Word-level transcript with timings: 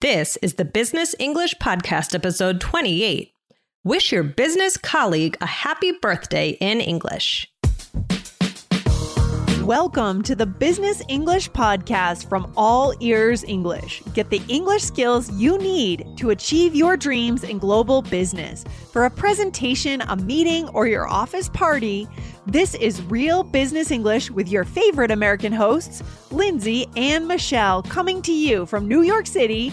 This 0.00 0.38
is 0.38 0.54
the 0.54 0.64
Business 0.64 1.14
English 1.18 1.56
Podcast, 1.56 2.14
episode 2.14 2.58
28. 2.58 3.34
Wish 3.84 4.12
your 4.12 4.22
business 4.22 4.78
colleague 4.78 5.36
a 5.42 5.46
happy 5.46 5.92
birthday 5.92 6.56
in 6.58 6.80
English. 6.80 7.52
Welcome 9.62 10.22
to 10.22 10.34
the 10.34 10.46
Business 10.46 11.02
English 11.08 11.50
Podcast 11.50 12.30
from 12.30 12.50
All 12.56 12.94
Ears 13.00 13.44
English. 13.44 14.02
Get 14.14 14.30
the 14.30 14.40
English 14.48 14.82
skills 14.82 15.30
you 15.32 15.58
need 15.58 16.06
to 16.16 16.30
achieve 16.30 16.74
your 16.74 16.96
dreams 16.96 17.44
in 17.44 17.58
global 17.58 18.00
business. 18.00 18.64
For 18.92 19.04
a 19.04 19.10
presentation, 19.10 20.00
a 20.00 20.16
meeting, 20.16 20.68
or 20.70 20.86
your 20.88 21.06
office 21.06 21.50
party, 21.50 22.08
this 22.46 22.74
is 22.74 23.02
Real 23.02 23.44
Business 23.44 23.90
English 23.90 24.30
with 24.30 24.48
your 24.48 24.64
favorite 24.64 25.10
American 25.10 25.52
hosts, 25.52 26.02
Lindsay 26.32 26.86
and 26.96 27.28
Michelle, 27.28 27.82
coming 27.82 28.22
to 28.22 28.32
you 28.32 28.64
from 28.66 28.88
New 28.88 29.02
York 29.02 29.26
City 29.26 29.72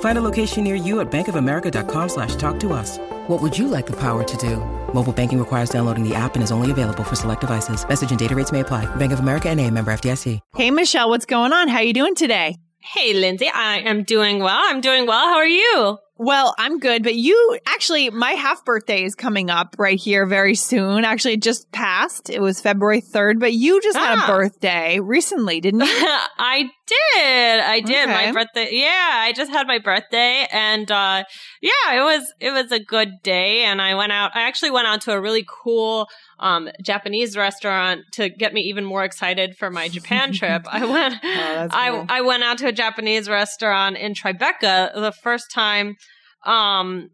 Find 0.00 0.18
a 0.18 0.22
location 0.22 0.64
near 0.64 0.74
you 0.74 1.00
at 1.00 1.10
bankofamerica.com 1.10 2.08
slash 2.10 2.36
talk 2.36 2.60
to 2.60 2.74
us. 2.74 2.98
What 3.28 3.40
would 3.40 3.56
you 3.56 3.66
like 3.68 3.86
the 3.86 3.96
power 3.96 4.22
to 4.22 4.36
do? 4.36 4.56
Mobile 4.92 5.12
banking 5.14 5.38
requires 5.38 5.70
downloading 5.70 6.06
the 6.06 6.14
app 6.14 6.34
and 6.34 6.42
is 6.42 6.52
only 6.52 6.70
available 6.70 7.04
for 7.04 7.16
select 7.16 7.40
devices. 7.40 7.88
Message 7.88 8.10
and 8.10 8.18
data 8.18 8.34
rates 8.34 8.52
may 8.52 8.60
apply. 8.60 8.84
Bank 8.96 9.12
of 9.12 9.20
America 9.20 9.48
and 9.48 9.58
a 9.58 9.70
member 9.70 9.90
FDIC. 9.92 10.40
Hey, 10.56 10.70
Michelle, 10.70 11.08
what's 11.08 11.26
going 11.26 11.54
on? 11.54 11.68
How 11.68 11.80
you 11.80 11.94
doing 11.94 12.14
today? 12.14 12.56
Hey, 12.82 13.12
Lindsay, 13.12 13.46
I 13.46 13.80
am 13.80 14.04
doing 14.04 14.38
well. 14.38 14.58
I'm 14.58 14.80
doing 14.80 15.06
well. 15.06 15.26
How 15.26 15.36
are 15.36 15.46
you? 15.46 15.98
Well, 16.22 16.54
I'm 16.58 16.80
good, 16.80 17.02
but 17.02 17.14
you 17.14 17.58
actually, 17.66 18.10
my 18.10 18.32
half 18.32 18.62
birthday 18.66 19.04
is 19.04 19.14
coming 19.14 19.48
up 19.48 19.74
right 19.78 19.98
here 19.98 20.26
very 20.26 20.54
soon. 20.54 21.06
Actually, 21.06 21.32
it 21.34 21.42
just 21.42 21.72
passed. 21.72 22.28
It 22.28 22.42
was 22.42 22.60
February 22.60 23.00
3rd, 23.00 23.40
but 23.40 23.54
you 23.54 23.80
just 23.80 23.96
had 23.96 24.18
a 24.18 24.20
Ah. 24.20 24.26
birthday 24.26 25.00
recently, 25.00 25.62
didn't 25.62 25.80
you? 25.80 25.86
I 26.38 26.64
did. 26.86 27.60
I 27.60 27.80
did. 27.80 28.06
Okay. 28.06 28.26
My 28.26 28.32
birthday. 28.32 28.68
Yeah, 28.72 29.10
I 29.14 29.32
just 29.34 29.50
had 29.50 29.66
my 29.66 29.78
birthday 29.78 30.46
and 30.52 30.90
uh 30.90 31.24
yeah, 31.62 31.92
it 31.94 32.00
was 32.02 32.34
it 32.38 32.50
was 32.50 32.70
a 32.70 32.80
good 32.80 33.22
day 33.22 33.62
and 33.62 33.80
I 33.80 33.94
went 33.94 34.12
out 34.12 34.32
I 34.34 34.42
actually 34.42 34.72
went 34.72 34.88
out 34.88 35.00
to 35.02 35.12
a 35.12 35.20
really 35.20 35.46
cool 35.48 36.08
um 36.40 36.68
Japanese 36.82 37.36
restaurant 37.36 38.00
to 38.14 38.28
get 38.28 38.52
me 38.52 38.62
even 38.62 38.84
more 38.84 39.04
excited 39.04 39.56
for 39.56 39.70
my 39.70 39.88
Japan 39.88 40.32
trip. 40.40 40.62
I 40.68 40.84
went 40.84 41.14
Oh, 41.22 41.68
I 41.70 41.90
cool. 41.90 42.06
I 42.08 42.20
went 42.22 42.42
out 42.42 42.58
to 42.58 42.66
a 42.68 42.72
Japanese 42.72 43.28
restaurant 43.28 43.96
in 43.96 44.14
Tribeca 44.14 44.92
the 44.94 45.12
first 45.22 45.50
time 45.52 45.96
um 46.44 47.10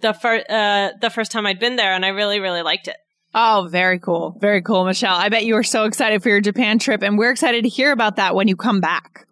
the 0.00 0.12
first 0.12 0.48
uh 0.50 0.90
the 1.00 1.10
first 1.10 1.32
time 1.32 1.46
I'd 1.46 1.58
been 1.58 1.76
there 1.76 1.92
and 1.92 2.04
I 2.04 2.08
really 2.08 2.38
really 2.40 2.62
liked 2.62 2.86
it. 2.88 2.96
Oh, 3.34 3.68
very 3.70 3.98
cool. 3.98 4.36
Very 4.40 4.62
cool, 4.62 4.84
Michelle. 4.86 5.14
I 5.16 5.28
bet 5.28 5.44
you 5.44 5.54
were 5.54 5.62
so 5.62 5.84
excited 5.84 6.22
for 6.22 6.30
your 6.30 6.40
Japan 6.40 6.78
trip, 6.78 7.02
and 7.02 7.18
we're 7.18 7.30
excited 7.30 7.64
to 7.64 7.68
hear 7.68 7.92
about 7.92 8.16
that 8.16 8.34
when 8.34 8.48
you 8.48 8.56
come 8.56 8.80
back. 8.80 9.26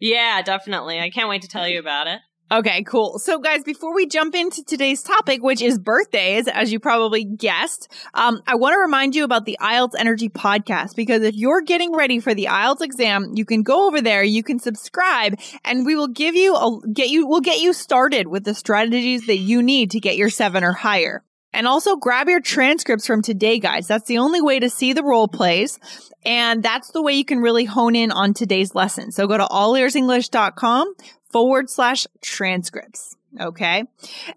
Yeah, 0.00 0.42
definitely. 0.42 1.00
I 1.00 1.08
can't 1.08 1.30
wait 1.30 1.40
to 1.42 1.48
tell 1.48 1.66
you 1.66 1.78
about 1.78 2.08
it. 2.08 2.20
Okay, 2.50 2.82
cool. 2.84 3.18
So, 3.18 3.38
guys, 3.38 3.62
before 3.62 3.94
we 3.94 4.06
jump 4.06 4.34
into 4.34 4.64
today's 4.64 5.02
topic, 5.02 5.42
which 5.42 5.60
is 5.60 5.78
birthdays, 5.78 6.48
as 6.48 6.72
you 6.72 6.80
probably 6.80 7.22
guessed, 7.22 7.92
um, 8.14 8.40
I 8.46 8.54
want 8.54 8.72
to 8.72 8.78
remind 8.78 9.14
you 9.14 9.24
about 9.24 9.44
the 9.44 9.58
IELTS 9.60 9.92
Energy 9.98 10.30
podcast 10.30 10.96
because 10.96 11.22
if 11.22 11.34
you're 11.34 11.60
getting 11.60 11.94
ready 11.94 12.20
for 12.20 12.32
the 12.32 12.46
IELTS 12.46 12.80
exam, 12.80 13.32
you 13.34 13.44
can 13.44 13.62
go 13.62 13.86
over 13.86 14.00
there, 14.00 14.22
you 14.22 14.42
can 14.42 14.58
subscribe, 14.58 15.38
and 15.62 15.84
we 15.84 15.94
will 15.94 16.08
give 16.08 16.34
you 16.34 16.56
a 16.56 16.80
get 16.90 17.10
you 17.10 17.26
we'll 17.26 17.42
get 17.42 17.60
you 17.60 17.74
started 17.74 18.28
with 18.28 18.44
the 18.44 18.54
strategies 18.54 19.26
that 19.26 19.36
you 19.36 19.62
need 19.62 19.90
to 19.90 20.00
get 20.00 20.16
your 20.16 20.30
seven 20.30 20.64
or 20.64 20.72
higher. 20.72 21.22
And 21.52 21.66
also 21.66 21.96
grab 21.96 22.28
your 22.28 22.40
transcripts 22.40 23.06
from 23.06 23.20
today, 23.20 23.58
guys. 23.58 23.88
That's 23.88 24.06
the 24.06 24.18
only 24.18 24.40
way 24.40 24.60
to 24.60 24.70
see 24.70 24.92
the 24.92 25.02
role 25.02 25.28
plays. 25.28 25.78
And 26.24 26.62
that's 26.62 26.90
the 26.90 27.02
way 27.02 27.14
you 27.14 27.24
can 27.24 27.40
really 27.40 27.64
hone 27.64 27.96
in 27.96 28.10
on 28.10 28.34
today's 28.34 28.74
lesson. 28.74 29.12
So 29.12 29.26
go 29.26 29.38
to 29.38 29.46
allearsenglish.com 29.46 30.94
forward 31.30 31.70
slash 31.70 32.06
transcripts. 32.22 33.16
Okay. 33.38 33.84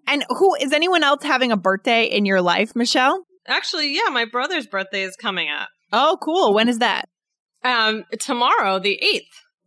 And 0.08 0.26
who 0.30 0.56
is 0.56 0.74
anyone 0.74 1.04
else 1.04 1.24
having 1.24 1.52
a 1.52 1.58
birthday 1.58 2.06
in 2.06 2.26
your 2.26 2.42
life, 2.42 2.76
Michelle? 2.76 3.26
Actually, 3.48 3.94
yeah, 3.96 4.10
my 4.12 4.26
brother's 4.26 4.68
birthday 4.68 5.04
is 5.04 5.16
coming 5.16 5.50
up. 5.50 5.70
Oh, 5.94 6.18
cool. 6.22 6.54
When 6.54 6.70
is 6.70 6.80
that? 6.80 7.06
Um, 7.64 8.04
tomorrow, 8.20 8.80
the 8.80 9.00
8th. 9.04 9.22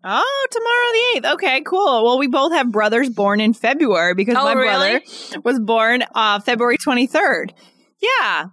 Oh, 0.07 0.47
tomorrow 0.51 1.23
the 1.23 1.29
8th. 1.29 1.35
Okay, 1.35 1.63
cool. 1.63 2.05
Well, 2.05 2.19
we 2.19 2.27
both 2.29 2.53
have 2.53 2.71
brothers 2.71 3.09
born 3.09 3.41
in 3.41 3.55
February 3.55 4.15
because 4.15 4.37
Oh, 4.39 4.45
my 4.45 4.53
really? 4.53 4.99
brother 5.01 5.41
was 5.45 5.59
born 5.61 6.05
uh, 6.15 6.41
February 6.41 6.77
23rd. 6.77 7.51
Yeah, 8.03 8.47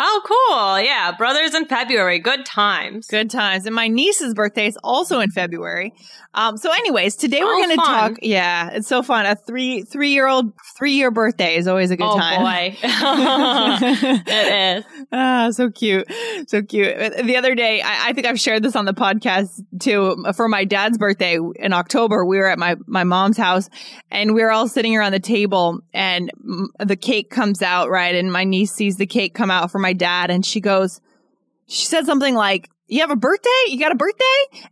Oh, 0.00 0.20
cool. 0.24 0.80
Yeah, 0.80 1.12
brothers 1.16 1.54
in 1.54 1.66
February. 1.66 2.18
Good 2.20 2.46
times. 2.46 3.06
good 3.08 3.30
times. 3.30 3.66
And 3.66 3.74
my 3.74 3.88
niece's 3.88 4.32
birthday 4.34 4.66
is 4.66 4.78
also 4.84 5.18
in 5.20 5.30
February. 5.30 5.92
Um, 6.34 6.56
so 6.56 6.70
anyways, 6.70 7.16
today 7.16 7.40
we're 7.42 7.54
Oh, 7.54 7.58
going 7.58 7.70
to 7.70 7.76
talk. 7.76 8.12
Yeah, 8.22 8.70
it's 8.72 8.86
so 8.86 9.02
fun. 9.02 9.26
A 9.26 9.34
three, 9.34 9.82
three 9.82 10.10
year 10.10 10.28
old, 10.28 10.52
three 10.76 10.92
year 10.92 11.10
birthday 11.10 11.56
is 11.56 11.66
always 11.66 11.90
a 11.90 11.96
good 11.96 12.04
time. 12.12 12.40
oh, 12.40 12.44
time. 12.44 12.70
boy. 12.72 12.78
it 14.26 14.78
is. 14.78 15.06
Ah, 15.10 15.50
so 15.50 15.70
cute. 15.70 16.06
So 16.46 16.62
cute. 16.62 16.96
The 17.24 17.36
other 17.36 17.54
day, 17.54 17.80
I, 17.82 18.08
I 18.10 18.12
think 18.12 18.26
I've 18.26 18.38
shared 18.38 18.62
this 18.62 18.76
on 18.76 18.84
the 18.84 18.94
podcast 18.94 19.60
too. 19.80 20.24
For 20.36 20.48
my 20.48 20.64
dad's 20.64 20.98
birthday 20.98 21.38
in 21.56 21.72
October, 21.72 22.24
we 22.24 22.38
were 22.38 22.46
at 22.48 22.58
my, 22.58 22.76
my 22.86 23.04
mom's 23.04 23.36
house 23.36 23.68
and 24.10 24.34
we 24.34 24.42
are 24.42 24.50
all 24.50 24.68
sitting 24.68 24.96
around 24.96 25.12
the 25.12 25.20
table 25.20 25.80
and 25.92 26.30
the 26.78 26.96
cake 26.96 27.30
comes 27.30 27.62
out, 27.62 27.90
right? 27.90 28.14
And 28.14 28.32
my 28.32 28.44
niece 28.44 28.72
sees 28.72 28.96
the 28.96 29.06
cake 29.06 29.34
come 29.34 29.50
out 29.50 29.70
for 29.72 29.78
my 29.78 29.87
dad 29.92 30.30
and 30.30 30.44
she 30.44 30.60
goes, 30.60 31.00
she 31.66 31.86
said 31.86 32.06
something 32.06 32.34
like, 32.34 32.70
you 32.90 33.00
have 33.00 33.10
a 33.10 33.16
birthday? 33.16 33.50
You 33.66 33.78
got 33.78 33.92
a 33.92 33.96
birthday? 33.96 34.24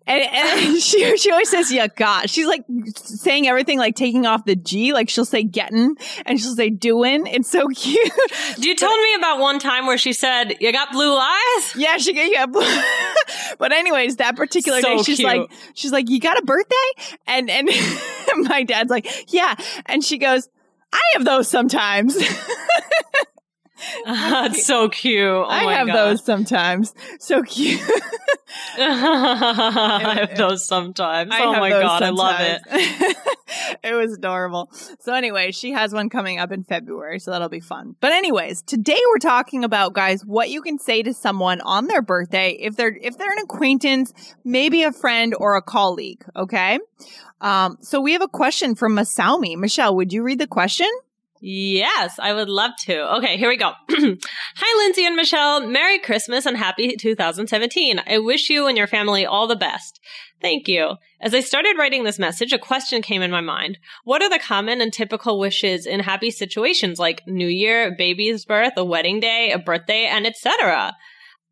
And, 0.06 0.22
and 0.22 0.76
she, 0.82 1.18
she 1.18 1.30
always 1.30 1.50
says, 1.50 1.70
yeah, 1.70 1.86
God. 1.86 2.30
She's 2.30 2.46
like 2.46 2.64
saying 2.94 3.46
everything, 3.46 3.78
like 3.78 3.94
taking 3.94 4.24
off 4.24 4.46
the 4.46 4.56
G. 4.56 4.94
Like 4.94 5.10
she'll 5.10 5.26
say 5.26 5.42
getting 5.42 5.96
and 6.24 6.40
she'll 6.40 6.54
say 6.56 6.70
doing. 6.70 7.26
It's 7.26 7.50
so 7.50 7.68
cute. 7.74 8.10
You 8.56 8.74
told 8.74 8.98
me 8.98 9.14
about 9.16 9.38
one 9.38 9.58
time 9.58 9.86
where 9.86 9.98
she 9.98 10.14
said, 10.14 10.56
You 10.60 10.72
got 10.72 10.92
blue 10.92 11.14
eyes? 11.14 11.74
Yeah, 11.76 11.98
she 11.98 12.14
got, 12.14 12.30
yeah. 12.32 12.46
Blue. 12.46 12.62
but 13.58 13.72
anyways, 13.72 14.16
that 14.16 14.34
particular 14.34 14.80
So 14.80 14.96
day, 14.96 15.02
she's 15.02 15.18
cute. 15.18 15.28
like, 15.28 15.50
she's 15.74 15.92
like, 15.92 16.08
you 16.08 16.18
got 16.18 16.38
a 16.38 16.42
birthday? 16.42 16.74
And 17.26 17.50
and 17.50 17.68
my 18.48 18.62
dad's 18.62 18.90
like, 18.90 19.06
yeah. 19.30 19.54
And 19.84 20.02
she 20.02 20.16
goes, 20.16 20.48
I 20.90 21.00
have 21.14 21.26
those 21.26 21.48
sometimes. 21.48 22.16
That's 24.04 24.66
so 24.66 24.88
cute. 24.88 25.26
Oh 25.26 25.44
I 25.44 25.74
have 25.74 25.86
God. 25.88 25.96
those 25.96 26.24
sometimes. 26.24 26.94
So 27.18 27.42
cute. 27.42 27.80
I 28.78 30.26
have 30.26 30.36
those 30.36 30.66
sometimes. 30.66 31.30
I 31.32 31.42
oh 31.42 31.52
my 31.52 31.70
God, 31.70 32.02
I 32.02 32.10
love 32.10 32.40
it. 32.40 33.16
it 33.84 33.94
was 33.94 34.14
adorable. 34.14 34.70
So 35.00 35.12
anyway, 35.12 35.52
she 35.52 35.72
has 35.72 35.92
one 35.92 36.08
coming 36.08 36.38
up 36.38 36.52
in 36.52 36.64
February, 36.64 37.18
so 37.18 37.30
that'll 37.30 37.48
be 37.48 37.60
fun. 37.60 37.96
But 38.00 38.12
anyways, 38.12 38.62
today 38.62 39.00
we're 39.10 39.18
talking 39.18 39.64
about 39.64 39.92
guys 39.92 40.24
what 40.24 40.48
you 40.50 40.62
can 40.62 40.78
say 40.78 41.02
to 41.02 41.12
someone 41.12 41.60
on 41.60 41.86
their 41.86 42.02
birthday 42.02 42.52
if 42.52 42.76
they're 42.76 42.96
if 43.00 43.18
they're 43.18 43.32
an 43.32 43.42
acquaintance, 43.42 44.12
maybe 44.44 44.82
a 44.82 44.92
friend 44.92 45.34
or 45.38 45.56
a 45.56 45.62
colleague, 45.62 46.24
okay? 46.34 46.78
Um, 47.40 47.76
so 47.80 48.00
we 48.00 48.12
have 48.12 48.22
a 48.22 48.28
question 48.28 48.74
from 48.74 48.96
Masami. 48.96 49.56
Michelle, 49.56 49.94
would 49.96 50.12
you 50.12 50.22
read 50.22 50.38
the 50.38 50.46
question? 50.46 50.88
Yes, 51.40 52.18
I 52.18 52.32
would 52.32 52.48
love 52.48 52.72
to. 52.80 53.16
Okay, 53.16 53.36
here 53.36 53.48
we 53.48 53.56
go. 53.56 53.72
Hi, 53.90 54.84
Lindsay 54.84 55.04
and 55.04 55.16
Michelle. 55.16 55.66
Merry 55.66 55.98
Christmas 55.98 56.46
and 56.46 56.56
happy 56.56 56.96
2017. 56.96 58.00
I 58.06 58.18
wish 58.18 58.48
you 58.48 58.66
and 58.66 58.76
your 58.76 58.86
family 58.86 59.26
all 59.26 59.46
the 59.46 59.56
best. 59.56 60.00
Thank 60.40 60.68
you. 60.68 60.96
As 61.20 61.34
I 61.34 61.40
started 61.40 61.78
writing 61.78 62.04
this 62.04 62.18
message, 62.18 62.52
a 62.52 62.58
question 62.58 63.02
came 63.02 63.22
in 63.22 63.30
my 63.30 63.40
mind. 63.40 63.78
What 64.04 64.22
are 64.22 64.30
the 64.30 64.38
common 64.38 64.80
and 64.80 64.92
typical 64.92 65.38
wishes 65.38 65.86
in 65.86 66.00
happy 66.00 66.30
situations 66.30 66.98
like 66.98 67.26
New 67.26 67.48
Year, 67.48 67.94
baby's 67.96 68.44
birth, 68.44 68.74
a 68.76 68.84
wedding 68.84 69.20
day, 69.20 69.52
a 69.52 69.58
birthday, 69.58 70.06
and 70.06 70.26
etc.? 70.26 70.94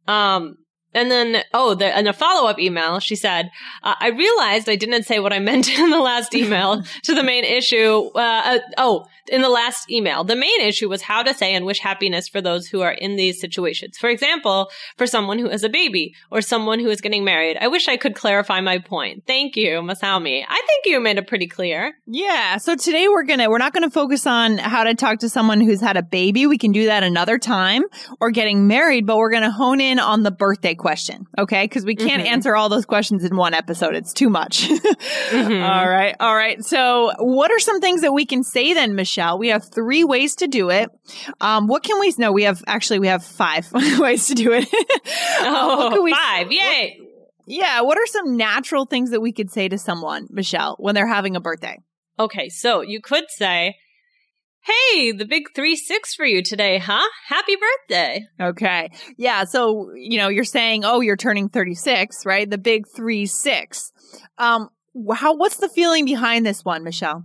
Um, 0.06 0.56
and 0.94 1.10
then, 1.10 1.42
oh, 1.52 1.74
the, 1.74 1.98
in 1.98 2.06
a 2.06 2.12
follow 2.12 2.48
up 2.48 2.58
email, 2.58 3.00
she 3.00 3.16
said, 3.16 3.50
uh, 3.82 3.94
I 3.98 4.08
realized 4.10 4.68
I 4.68 4.76
didn't 4.76 5.04
say 5.04 5.18
what 5.18 5.32
I 5.32 5.38
meant 5.44 5.68
in 5.68 5.90
the 5.90 6.00
last 6.00 6.34
email 6.34 6.82
to 7.02 7.14
the 7.14 7.22
main 7.22 7.44
issue. 7.44 8.10
Uh, 8.14 8.42
uh, 8.44 8.58
oh, 8.78 9.06
in 9.28 9.40
the 9.40 9.48
last 9.48 9.90
email, 9.90 10.22
the 10.24 10.36
main 10.36 10.60
issue 10.60 10.88
was 10.88 11.02
how 11.02 11.22
to 11.22 11.32
say 11.32 11.54
and 11.54 11.64
wish 11.64 11.78
happiness 11.78 12.28
for 12.28 12.40
those 12.40 12.68
who 12.68 12.82
are 12.82 12.92
in 12.92 13.16
these 13.16 13.40
situations. 13.40 13.96
For 13.96 14.10
example, 14.10 14.70
for 14.96 15.06
someone 15.06 15.38
who 15.38 15.48
has 15.48 15.64
a 15.64 15.68
baby 15.68 16.14
or 16.30 16.42
someone 16.42 16.78
who 16.78 16.88
is 16.88 17.00
getting 17.00 17.24
married. 17.24 17.56
I 17.58 17.68
wish 17.68 17.88
I 17.88 17.96
could 17.96 18.14
clarify 18.14 18.60
my 18.60 18.78
point. 18.78 19.24
Thank 19.26 19.56
you, 19.56 19.80
Masami. 19.80 20.44
I 20.46 20.62
think 20.66 20.86
you 20.86 21.00
made 21.00 21.16
it 21.16 21.26
pretty 21.26 21.46
clear. 21.46 21.94
Yeah. 22.06 22.58
So 22.58 22.76
today 22.76 23.08
we're 23.08 23.24
gonna 23.24 23.48
we're 23.48 23.58
not 23.58 23.72
gonna 23.72 23.90
focus 23.90 24.26
on 24.26 24.58
how 24.58 24.84
to 24.84 24.94
talk 24.94 25.20
to 25.20 25.28
someone 25.28 25.60
who's 25.60 25.80
had 25.80 25.96
a 25.96 26.02
baby. 26.02 26.46
We 26.46 26.58
can 26.58 26.72
do 26.72 26.86
that 26.86 27.02
another 27.02 27.38
time 27.38 27.82
or 28.20 28.30
getting 28.30 28.66
married, 28.66 29.06
but 29.06 29.16
we're 29.16 29.30
gonna 29.30 29.50
hone 29.50 29.80
in 29.80 29.98
on 29.98 30.22
the 30.22 30.30
birthday 30.30 30.74
question. 30.84 31.24
Okay, 31.38 31.64
because 31.64 31.86
we 31.86 31.96
can't 31.96 32.22
mm-hmm. 32.22 32.34
answer 32.34 32.54
all 32.54 32.68
those 32.68 32.84
questions 32.84 33.24
in 33.24 33.34
one 33.38 33.54
episode. 33.54 33.94
It's 33.94 34.12
too 34.12 34.28
much. 34.28 34.68
mm-hmm. 34.68 35.62
all 35.62 35.88
right. 35.88 36.14
All 36.20 36.36
right. 36.36 36.62
So 36.62 37.10
what 37.20 37.50
are 37.50 37.58
some 37.58 37.80
things 37.80 38.02
that 38.02 38.12
we 38.12 38.26
can 38.26 38.42
say 38.42 38.74
then, 38.74 38.94
Michelle? 38.94 39.38
We 39.38 39.48
have 39.48 39.64
three 39.64 40.04
ways 40.04 40.34
to 40.36 40.46
do 40.46 40.68
it. 40.68 40.90
Um, 41.40 41.68
what 41.68 41.82
can 41.82 41.98
we? 42.00 42.12
No, 42.18 42.32
we 42.32 42.42
have 42.42 42.62
actually 42.66 42.98
we 42.98 43.06
have 43.06 43.24
five 43.24 43.72
ways 43.98 44.26
to 44.26 44.34
do 44.34 44.52
it. 44.52 44.68
oh, 45.40 46.02
we, 46.02 46.12
five! 46.12 46.52
Yay! 46.52 46.98
What, 46.98 47.08
yeah. 47.46 47.80
What 47.80 47.96
are 47.96 48.06
some 48.06 48.36
natural 48.36 48.84
things 48.84 49.10
that 49.12 49.22
we 49.22 49.32
could 49.32 49.50
say 49.50 49.70
to 49.70 49.78
someone, 49.78 50.26
Michelle, 50.28 50.76
when 50.78 50.94
they're 50.94 51.08
having 51.08 51.34
a 51.34 51.40
birthday? 51.40 51.78
Okay, 52.18 52.50
so 52.50 52.82
you 52.82 53.00
could 53.00 53.24
say, 53.30 53.76
Hey, 54.64 55.12
the 55.12 55.26
big 55.26 55.54
three 55.54 55.76
six 55.76 56.14
for 56.14 56.24
you 56.24 56.42
today, 56.42 56.78
huh? 56.78 57.06
Happy 57.26 57.54
birthday. 57.56 58.26
Okay. 58.40 58.90
Yeah. 59.18 59.44
So, 59.44 59.92
you 59.94 60.16
know, 60.16 60.28
you're 60.28 60.44
saying, 60.44 60.84
oh, 60.86 61.00
you're 61.00 61.18
turning 61.18 61.50
36, 61.50 62.24
right? 62.24 62.48
The 62.48 62.56
big 62.56 62.86
three 62.88 63.26
six. 63.26 63.92
Um, 64.38 64.70
how, 65.14 65.34
what's 65.34 65.58
the 65.58 65.68
feeling 65.68 66.06
behind 66.06 66.46
this 66.46 66.64
one, 66.64 66.82
Michelle? 66.82 67.24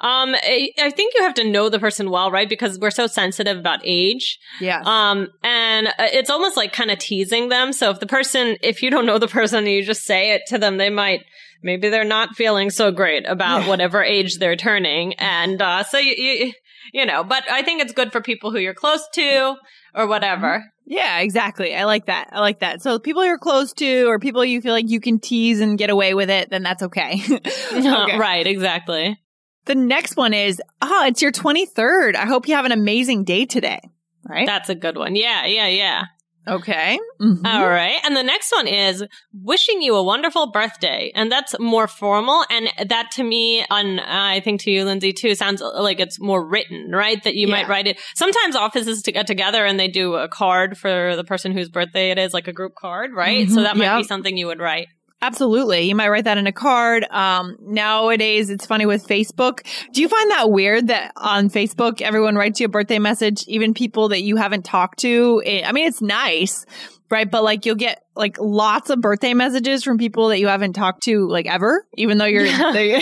Um, 0.00 0.34
I 0.34 0.90
think 0.96 1.14
you 1.14 1.22
have 1.22 1.34
to 1.34 1.44
know 1.44 1.68
the 1.68 1.78
person 1.78 2.10
well, 2.10 2.30
right? 2.30 2.48
Because 2.48 2.78
we're 2.78 2.90
so 2.90 3.06
sensitive 3.06 3.58
about 3.58 3.80
age. 3.84 4.38
Yeah. 4.58 4.80
Um, 4.82 5.28
and 5.42 5.88
uh, 5.88 6.08
it's 6.12 6.30
almost 6.30 6.56
like 6.56 6.72
kind 6.72 6.90
of 6.90 6.98
teasing 6.98 7.50
them. 7.50 7.74
So 7.74 7.90
if 7.90 8.00
the 8.00 8.06
person, 8.06 8.56
if 8.62 8.82
you 8.82 8.90
don't 8.90 9.04
know 9.04 9.18
the 9.18 9.28
person 9.40 9.58
and 9.58 9.68
you 9.68 9.84
just 9.84 10.04
say 10.04 10.32
it 10.32 10.42
to 10.48 10.58
them, 10.58 10.78
they 10.78 10.88
might, 10.88 11.24
maybe 11.62 11.90
they're 11.90 12.04
not 12.04 12.34
feeling 12.34 12.70
so 12.70 12.90
great 12.90 13.26
about 13.26 13.68
whatever 13.68 14.02
age 14.02 14.38
they're 14.38 14.56
turning. 14.56 15.12
And, 15.14 15.60
uh, 15.60 15.84
so 15.84 15.98
you, 15.98 16.14
you, 16.16 16.52
you 16.94 17.04
know, 17.04 17.22
but 17.22 17.44
I 17.50 17.62
think 17.62 17.82
it's 17.82 17.92
good 17.92 18.10
for 18.10 18.22
people 18.22 18.50
who 18.50 18.58
you're 18.58 18.74
close 18.74 19.06
to 19.14 19.56
or 19.94 20.06
whatever. 20.06 20.64
Yeah, 20.86 21.20
exactly. 21.20 21.76
I 21.76 21.84
like 21.84 22.06
that. 22.06 22.30
I 22.32 22.40
like 22.40 22.60
that. 22.60 22.82
So 22.82 22.98
people 22.98 23.24
you're 23.24 23.38
close 23.38 23.72
to 23.74 24.06
or 24.06 24.18
people 24.18 24.44
you 24.44 24.60
feel 24.60 24.72
like 24.72 24.88
you 24.88 25.00
can 25.00 25.20
tease 25.20 25.60
and 25.60 25.78
get 25.78 25.90
away 25.90 26.14
with 26.14 26.30
it, 26.30 26.50
then 26.50 26.62
that's 26.62 26.82
okay. 26.84 27.20
okay. 27.30 28.18
Right, 28.18 28.46
exactly. 28.46 29.19
The 29.66 29.74
next 29.74 30.16
one 30.16 30.34
is, 30.34 30.60
oh, 30.80 31.04
it's 31.06 31.22
your 31.22 31.32
23rd. 31.32 32.16
I 32.16 32.26
hope 32.26 32.48
you 32.48 32.54
have 32.54 32.64
an 32.64 32.72
amazing 32.72 33.24
day 33.24 33.46
today. 33.46 33.80
Right? 34.28 34.46
That's 34.46 34.68
a 34.68 34.74
good 34.74 34.96
one. 34.96 35.16
Yeah, 35.16 35.46
yeah, 35.46 35.66
yeah. 35.66 36.04
Okay. 36.48 36.98
Mm-hmm. 37.20 37.44
All 37.44 37.68
right. 37.68 37.98
And 38.04 38.16
the 38.16 38.22
next 38.22 38.50
one 38.50 38.66
is 38.66 39.04
wishing 39.32 39.82
you 39.82 39.94
a 39.94 40.02
wonderful 40.02 40.50
birthday. 40.50 41.12
And 41.14 41.30
that's 41.30 41.54
more 41.60 41.86
formal. 41.86 42.44
And 42.50 42.68
that 42.88 43.10
to 43.12 43.22
me, 43.22 43.64
on, 43.70 43.98
uh, 43.98 44.04
I 44.06 44.40
think 44.40 44.62
to 44.62 44.70
you, 44.70 44.84
Lindsay, 44.84 45.12
too, 45.12 45.34
sounds 45.34 45.60
like 45.60 46.00
it's 46.00 46.18
more 46.18 46.44
written, 46.44 46.90
right? 46.92 47.22
That 47.22 47.34
you 47.34 47.46
yeah. 47.46 47.54
might 47.54 47.68
write 47.68 47.86
it. 47.86 48.00
Sometimes 48.14 48.56
offices 48.56 49.02
to 49.02 49.12
get 49.12 49.26
together 49.26 49.64
and 49.64 49.78
they 49.78 49.88
do 49.88 50.14
a 50.14 50.28
card 50.28 50.78
for 50.78 51.14
the 51.14 51.24
person 51.24 51.52
whose 51.52 51.68
birthday 51.68 52.10
it 52.10 52.18
is, 52.18 52.32
like 52.32 52.48
a 52.48 52.52
group 52.52 52.74
card, 52.74 53.12
right? 53.14 53.46
Mm-hmm. 53.46 53.54
So 53.54 53.62
that 53.62 53.76
might 53.76 53.84
yep. 53.84 53.98
be 53.98 54.04
something 54.04 54.36
you 54.36 54.46
would 54.46 54.60
write. 54.60 54.88
Absolutely. 55.22 55.82
You 55.82 55.94
might 55.94 56.08
write 56.08 56.24
that 56.24 56.38
in 56.38 56.46
a 56.46 56.52
card. 56.52 57.04
Um, 57.10 57.56
nowadays 57.60 58.48
it's 58.48 58.64
funny 58.64 58.86
with 58.86 59.06
Facebook. 59.06 59.66
Do 59.92 60.00
you 60.00 60.08
find 60.08 60.30
that 60.30 60.50
weird 60.50 60.88
that 60.88 61.12
on 61.16 61.50
Facebook 61.50 62.00
everyone 62.00 62.36
writes 62.36 62.58
you 62.58 62.66
a 62.66 62.70
birthday 62.70 62.98
message, 62.98 63.44
even 63.46 63.74
people 63.74 64.08
that 64.08 64.22
you 64.22 64.36
haven't 64.36 64.64
talked 64.64 65.00
to? 65.00 65.42
I 65.46 65.72
mean, 65.72 65.86
it's 65.86 66.00
nice, 66.00 66.64
right? 67.10 67.30
But 67.30 67.44
like 67.44 67.66
you'll 67.66 67.74
get 67.74 68.02
like 68.16 68.38
lots 68.40 68.88
of 68.88 69.00
birthday 69.02 69.34
messages 69.34 69.84
from 69.84 69.98
people 69.98 70.28
that 70.28 70.38
you 70.38 70.48
haven't 70.48 70.72
talked 70.72 71.02
to 71.04 71.28
like 71.28 71.46
ever, 71.46 71.86
even 71.94 72.16
though 72.16 72.24
you're. 72.24 72.46
Yeah, 72.46 72.70
they're, 72.72 73.00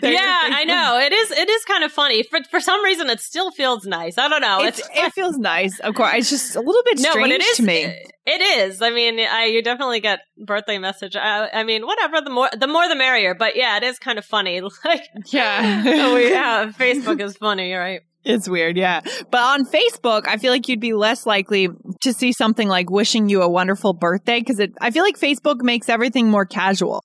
they're 0.00 0.12
yeah 0.12 0.40
I 0.52 0.64
know 0.64 0.98
it 0.98 1.12
is. 1.12 1.30
It 1.30 1.48
is 1.48 1.64
kind 1.64 1.84
of 1.84 1.92
funny. 1.92 2.22
For 2.22 2.40
for 2.50 2.60
some 2.60 2.84
reason, 2.84 3.08
it 3.08 3.20
still 3.20 3.50
feels 3.50 3.86
nice. 3.86 4.18
I 4.18 4.28
don't 4.28 4.42
know. 4.42 4.62
It's, 4.64 4.80
it 4.94 5.12
feels 5.14 5.38
nice. 5.38 5.78
Of 5.80 5.94
course, 5.94 6.12
it's 6.14 6.30
just 6.30 6.56
a 6.56 6.60
little 6.60 6.82
bit 6.84 6.98
strange 6.98 7.16
no, 7.16 7.22
but 7.22 7.30
it 7.30 7.42
is, 7.42 7.56
to 7.56 7.62
me. 7.62 8.04
It 8.32 8.40
is. 8.40 8.80
I 8.80 8.90
mean, 8.90 9.18
I, 9.18 9.46
you 9.46 9.60
definitely 9.60 9.98
get 9.98 10.20
birthday 10.38 10.78
message. 10.78 11.16
I, 11.16 11.48
I, 11.48 11.64
mean, 11.64 11.84
whatever. 11.84 12.20
The 12.20 12.30
more, 12.30 12.48
the 12.56 12.68
more, 12.68 12.88
the 12.88 12.94
merrier. 12.94 13.34
But 13.34 13.56
yeah, 13.56 13.76
it 13.76 13.82
is 13.82 13.98
kind 13.98 14.18
of 14.20 14.24
funny. 14.24 14.60
Like, 14.84 15.02
yeah, 15.26 16.14
we, 16.14 16.30
yeah. 16.30 16.70
Facebook 16.70 17.20
is 17.20 17.36
funny, 17.36 17.72
right? 17.72 18.02
It's 18.24 18.48
weird, 18.48 18.76
yeah. 18.76 19.00
But 19.30 19.40
on 19.40 19.66
Facebook, 19.66 20.28
I 20.28 20.36
feel 20.36 20.52
like 20.52 20.68
you'd 20.68 20.78
be 20.78 20.92
less 20.92 21.26
likely 21.26 21.68
to 22.02 22.12
see 22.12 22.32
something 22.32 22.68
like 22.68 22.88
wishing 22.88 23.28
you 23.28 23.42
a 23.42 23.48
wonderful 23.48 23.94
birthday 23.94 24.38
because 24.38 24.60
I 24.80 24.92
feel 24.92 25.02
like 25.02 25.18
Facebook 25.18 25.62
makes 25.62 25.88
everything 25.88 26.28
more 26.28 26.44
casual. 26.44 27.04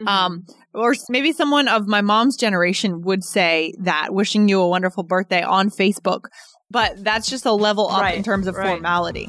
Mm-hmm. 0.00 0.08
Um, 0.08 0.46
or 0.72 0.94
maybe 1.10 1.32
someone 1.32 1.68
of 1.68 1.86
my 1.86 2.00
mom's 2.00 2.36
generation 2.36 3.02
would 3.02 3.24
say 3.24 3.74
that 3.80 4.14
wishing 4.14 4.48
you 4.48 4.60
a 4.60 4.68
wonderful 4.68 5.02
birthday 5.02 5.42
on 5.42 5.68
Facebook, 5.68 6.24
but 6.70 7.04
that's 7.04 7.28
just 7.28 7.44
a 7.44 7.52
level 7.52 7.88
up 7.88 8.00
right, 8.00 8.16
in 8.16 8.22
terms 8.22 8.46
of 8.46 8.54
right. 8.54 8.68
formality. 8.68 9.28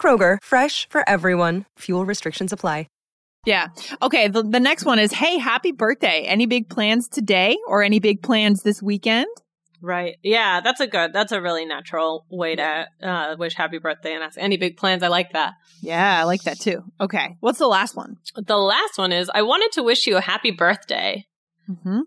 Kroger, 0.00 0.38
fresh 0.42 0.88
for 0.88 1.06
everyone. 1.06 1.66
Fuel 1.80 2.06
restrictions 2.06 2.52
apply. 2.52 2.86
Yeah. 3.46 3.68
Okay. 4.02 4.28
The, 4.28 4.42
the 4.42 4.60
next 4.60 4.84
one 4.84 4.98
is 4.98 5.12
Hey, 5.12 5.38
happy 5.38 5.72
birthday. 5.72 6.24
Any 6.26 6.46
big 6.46 6.68
plans 6.68 7.08
today 7.08 7.56
or 7.66 7.82
any 7.82 7.98
big 7.98 8.22
plans 8.22 8.62
this 8.62 8.82
weekend? 8.82 9.28
Right. 9.80 10.16
Yeah. 10.22 10.60
That's 10.60 10.80
a 10.80 10.86
good, 10.86 11.14
that's 11.14 11.32
a 11.32 11.40
really 11.40 11.64
natural 11.64 12.26
way 12.28 12.56
to 12.56 12.86
uh, 13.02 13.36
wish 13.38 13.54
happy 13.54 13.78
birthday 13.78 14.12
and 14.12 14.22
ask 14.22 14.36
any 14.38 14.58
big 14.58 14.76
plans. 14.76 15.02
I 15.02 15.08
like 15.08 15.32
that. 15.32 15.54
Yeah. 15.80 16.20
I 16.20 16.24
like 16.24 16.42
that 16.42 16.60
too. 16.60 16.84
Okay. 17.00 17.36
What's 17.40 17.58
the 17.58 17.66
last 17.66 17.96
one? 17.96 18.18
The 18.34 18.58
last 18.58 18.98
one 18.98 19.10
is 19.10 19.30
I 19.34 19.40
wanted 19.40 19.72
to 19.72 19.82
wish 19.82 20.06
you 20.06 20.18
a 20.18 20.20
happy 20.20 20.50
birthday. 20.50 21.26
Mm-hmm. 21.66 22.00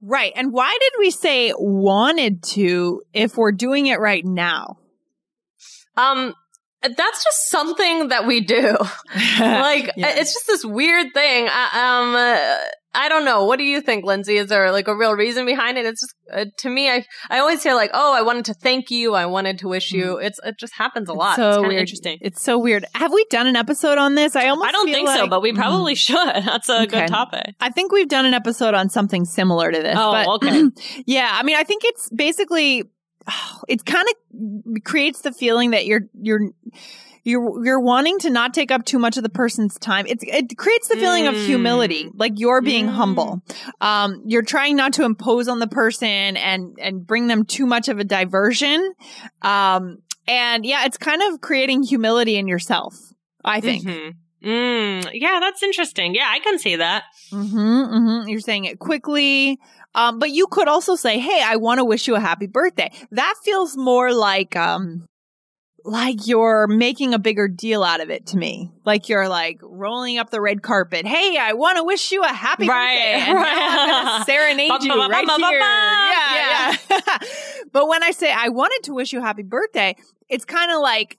Right. 0.00 0.32
And 0.34 0.50
why 0.50 0.74
did 0.80 0.92
we 0.98 1.10
say 1.10 1.52
wanted 1.58 2.42
to 2.54 3.02
if 3.12 3.36
we're 3.36 3.52
doing 3.52 3.86
it 3.86 4.00
right 4.00 4.24
now? 4.24 4.78
Um, 5.98 6.34
that's 6.82 7.24
just 7.24 7.50
something 7.50 8.08
that 8.08 8.26
we 8.26 8.40
do. 8.40 8.76
like 9.40 9.90
yeah. 9.96 10.14
it's 10.16 10.32
just 10.32 10.46
this 10.46 10.64
weird 10.64 11.12
thing. 11.12 11.48
I, 11.50 12.00
um, 12.00 12.14
uh, 12.14 12.68
I 12.92 13.08
don't 13.08 13.24
know. 13.24 13.44
What 13.44 13.58
do 13.58 13.64
you 13.64 13.80
think, 13.80 14.04
Lindsay? 14.04 14.36
Is 14.36 14.48
there 14.48 14.72
like 14.72 14.88
a 14.88 14.96
real 14.96 15.12
reason 15.12 15.46
behind 15.46 15.78
it? 15.78 15.86
It's 15.86 16.00
just 16.00 16.14
uh, 16.32 16.46
to 16.58 16.68
me. 16.68 16.90
I 16.90 17.04
I 17.28 17.38
always 17.38 17.62
hear 17.62 17.74
like, 17.74 17.90
oh, 17.94 18.14
I 18.14 18.22
wanted 18.22 18.46
to 18.46 18.54
thank 18.54 18.90
you. 18.90 19.14
I 19.14 19.26
wanted 19.26 19.58
to 19.60 19.68
wish 19.68 19.92
you. 19.92 20.16
Mm. 20.16 20.24
It's 20.24 20.40
it 20.42 20.58
just 20.58 20.74
happens 20.74 21.08
a 21.08 21.12
lot. 21.12 21.36
So 21.36 21.50
it's 21.50 21.58
weird. 21.60 21.74
interesting. 21.74 22.18
It's 22.20 22.42
so 22.42 22.58
weird. 22.58 22.84
Have 22.94 23.12
we 23.12 23.24
done 23.30 23.46
an 23.46 23.54
episode 23.54 23.98
on 23.98 24.16
this? 24.16 24.34
I 24.34 24.48
almost. 24.48 24.68
I 24.68 24.72
don't 24.72 24.90
think 24.90 25.06
like, 25.06 25.20
so, 25.20 25.28
but 25.28 25.40
we 25.40 25.52
probably 25.52 25.94
mm. 25.94 25.98
should. 25.98 26.16
That's 26.44 26.68
a 26.68 26.82
okay. 26.82 26.86
good 26.86 27.08
topic. 27.08 27.54
I 27.60 27.70
think 27.70 27.92
we've 27.92 28.08
done 28.08 28.26
an 28.26 28.34
episode 28.34 28.74
on 28.74 28.88
something 28.88 29.24
similar 29.24 29.70
to 29.70 29.82
this. 29.82 29.96
Oh, 29.96 30.10
but, 30.40 30.48
okay. 30.48 30.64
yeah, 31.06 31.30
I 31.32 31.44
mean, 31.44 31.56
I 31.56 31.64
think 31.64 31.82
it's 31.84 32.10
basically 32.10 32.90
it 33.68 33.84
kind 33.84 34.06
of 34.08 34.84
creates 34.84 35.22
the 35.22 35.32
feeling 35.32 35.70
that 35.70 35.86
you're 35.86 36.02
you're 36.20 36.50
you're 37.24 37.64
you're 37.64 37.80
wanting 37.80 38.18
to 38.20 38.30
not 38.30 38.54
take 38.54 38.70
up 38.70 38.84
too 38.84 38.98
much 38.98 39.16
of 39.16 39.22
the 39.22 39.28
person's 39.28 39.78
time. 39.78 40.06
It's 40.06 40.24
it 40.26 40.56
creates 40.56 40.88
the 40.88 40.96
feeling 40.96 41.24
mm. 41.24 41.28
of 41.28 41.36
humility, 41.36 42.04
mm. 42.04 42.12
like 42.14 42.32
you're 42.36 42.62
being 42.62 42.86
mm. 42.86 42.92
humble. 42.92 43.42
Um, 43.80 44.22
you're 44.26 44.42
trying 44.42 44.76
not 44.76 44.94
to 44.94 45.04
impose 45.04 45.48
on 45.48 45.58
the 45.58 45.68
person 45.68 46.36
and 46.36 46.78
and 46.80 47.06
bring 47.06 47.26
them 47.26 47.44
too 47.44 47.66
much 47.66 47.88
of 47.88 47.98
a 47.98 48.04
diversion. 48.04 48.94
Um, 49.42 49.98
and 50.26 50.64
yeah, 50.64 50.86
it's 50.86 50.96
kind 50.96 51.22
of 51.22 51.40
creating 51.40 51.82
humility 51.82 52.36
in 52.36 52.48
yourself. 52.48 52.96
I 53.44 53.60
think. 53.60 53.86
Mm-hmm. 53.86 54.10
Mm, 54.42 55.10
yeah, 55.12 55.38
that's 55.40 55.62
interesting. 55.62 56.14
Yeah, 56.14 56.26
I 56.26 56.38
can 56.38 56.58
see 56.58 56.76
that. 56.76 57.04
Mm-hmm, 57.30 57.58
mm-hmm. 57.58 58.28
You're 58.28 58.40
saying 58.40 58.64
it 58.64 58.78
quickly. 58.78 59.58
Um, 59.94 60.18
but 60.18 60.30
you 60.30 60.46
could 60.46 60.68
also 60.68 60.96
say, 60.96 61.18
Hey, 61.18 61.42
I 61.44 61.56
want 61.56 61.78
to 61.78 61.84
wish 61.84 62.06
you 62.06 62.14
a 62.14 62.20
happy 62.20 62.46
birthday. 62.46 62.90
That 63.10 63.34
feels 63.42 63.76
more 63.76 64.12
like, 64.12 64.54
um, 64.56 65.06
like 65.84 66.26
you're 66.26 66.66
making 66.66 67.14
a 67.14 67.18
bigger 67.18 67.48
deal 67.48 67.82
out 67.82 68.00
of 68.00 68.10
it 68.10 68.26
to 68.26 68.36
me. 68.36 68.70
Like 68.84 69.08
you're 69.08 69.28
like 69.28 69.58
rolling 69.62 70.18
up 70.18 70.30
the 70.30 70.40
red 70.40 70.62
carpet. 70.62 71.06
Hey, 71.06 71.36
I 71.38 71.54
want 71.54 71.78
to 71.78 71.84
wish 71.84 72.12
you 72.12 72.22
a 72.22 72.28
happy 72.28 72.68
Right, 72.68 73.16
birthday. 73.16 73.30
And 73.30 73.34
right. 73.34 74.02
I'm 74.18 74.24
serenade 74.24 74.70
you 74.82 74.94
right 74.94 75.26
here. 75.26 75.58
Yeah, 75.60 76.76
yeah. 76.90 77.18
but 77.72 77.88
when 77.88 78.02
I 78.02 78.10
say 78.10 78.32
I 78.32 78.48
wanted 78.50 78.84
to 78.84 78.94
wish 78.94 79.12
you 79.12 79.20
a 79.20 79.22
happy 79.22 79.42
birthday, 79.42 79.96
it's 80.28 80.44
kind 80.44 80.70
of 80.70 80.80
like 80.80 81.18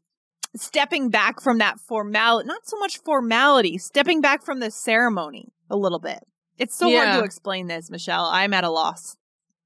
stepping 0.56 1.10
back 1.10 1.42
from 1.42 1.60
that 1.60 1.80
formality, 1.80 2.48
not 2.48 2.68
so 2.68 2.78
much 2.78 3.00
formality, 3.00 3.78
stepping 3.78 4.22
back 4.22 4.44
from 4.44 4.60
the 4.60 4.70
ceremony 4.70 5.50
a 5.70 5.75
little 5.78 6.00
bit. 6.00 6.20
It's 6.62 6.75
so 6.75 6.89
hard 6.89 7.20
to 7.20 7.25
explain 7.25 7.68
this, 7.68 7.89
Michelle. 7.89 8.25
I'm 8.25 8.53
at 8.53 8.63
a 8.63 8.70
loss. 8.70 9.18